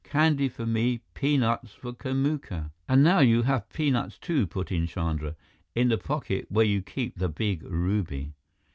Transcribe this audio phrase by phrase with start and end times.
[0.03, 5.35] Candy for me peanuts for Kamuka" "And now you have peanuts, too," put in Chandra,
[5.75, 8.33] "in the pocket where you keep the big ruby."